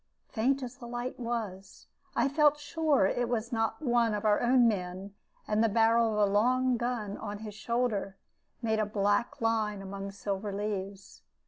Faint 0.29 0.63
as 0.63 0.77
the 0.77 0.87
light 0.87 1.19
was, 1.19 1.85
I 2.15 2.27
felt 2.27 2.57
sure 2.57 3.07
that 3.13 3.21
it 3.21 3.29
was 3.29 3.51
not 3.53 3.83
one 3.83 4.15
of 4.15 4.25
our 4.25 4.41
own 4.41 4.67
men, 4.67 5.13
and 5.47 5.63
the 5.63 5.69
barrel 5.69 6.13
of 6.19 6.27
a 6.27 6.31
long 6.33 6.75
gun 6.75 7.17
upon 7.17 7.37
his 7.37 7.53
shoulder 7.53 8.17
made 8.63 8.79
a 8.79 8.85
black 8.87 9.41
line 9.41 9.79
among 9.79 10.09
silver 10.09 10.51
leaves. 10.51 11.21